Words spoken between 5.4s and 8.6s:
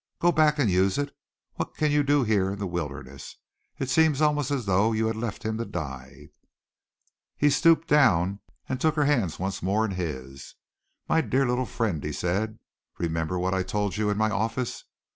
him to die." He stooped down